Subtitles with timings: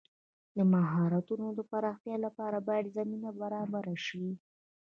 [0.57, 4.27] د مهارتونو د پراختیا لپاره باید زمینه برابره شي.